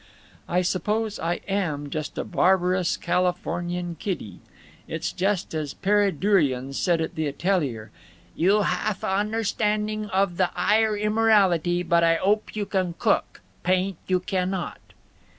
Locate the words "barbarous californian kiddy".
2.23-4.39